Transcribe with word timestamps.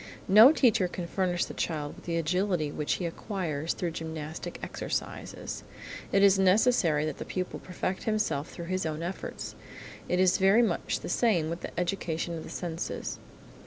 No 0.27 0.51
teacher 0.51 0.87
can 0.87 1.05
furnish 1.05 1.45
the 1.45 1.53
child 1.53 1.95
with 1.95 2.05
the 2.05 2.17
agility 2.17 2.71
which 2.71 2.93
he 2.93 3.05
acquires 3.05 3.73
through 3.73 3.91
gymnastic 3.91 4.57
exercises: 4.63 5.63
it 6.11 6.23
is 6.23 6.39
necessary 6.39 7.05
that 7.05 7.19
the 7.19 7.23
pupil 7.23 7.59
perfect 7.59 8.05
himself 8.05 8.49
through 8.49 8.65
his 8.65 8.83
own 8.83 9.03
efforts. 9.03 9.53
It 10.09 10.19
is 10.19 10.39
very 10.39 10.63
much 10.63 11.01
the 11.01 11.07
same 11.09 11.51
with 11.51 11.61
the 11.61 11.79
education 11.79 12.35
of 12.35 12.41
the 12.43 12.49
senses. 12.49 13.19